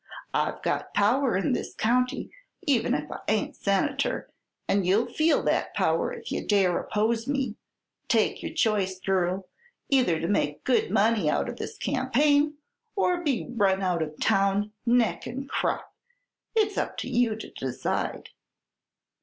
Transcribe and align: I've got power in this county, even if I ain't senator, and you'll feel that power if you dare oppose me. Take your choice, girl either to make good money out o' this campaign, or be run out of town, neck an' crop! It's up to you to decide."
I've 0.33 0.63
got 0.63 0.95
power 0.95 1.37
in 1.37 1.53
this 1.53 1.75
county, 1.75 2.31
even 2.63 2.95
if 2.95 3.11
I 3.11 3.19
ain't 3.27 3.55
senator, 3.55 4.31
and 4.67 4.83
you'll 4.83 5.05
feel 5.05 5.43
that 5.43 5.75
power 5.75 6.11
if 6.11 6.31
you 6.31 6.43
dare 6.43 6.75
oppose 6.79 7.27
me. 7.27 7.53
Take 8.07 8.41
your 8.41 8.51
choice, 8.51 8.99
girl 8.99 9.47
either 9.89 10.19
to 10.19 10.27
make 10.27 10.63
good 10.63 10.89
money 10.89 11.29
out 11.29 11.51
o' 11.51 11.53
this 11.53 11.77
campaign, 11.77 12.55
or 12.95 13.21
be 13.23 13.45
run 13.47 13.83
out 13.83 14.01
of 14.01 14.19
town, 14.19 14.71
neck 14.87 15.27
an' 15.27 15.45
crop! 15.47 15.93
It's 16.55 16.79
up 16.79 16.97
to 16.97 17.07
you 17.07 17.35
to 17.35 17.51
decide." 17.51 18.29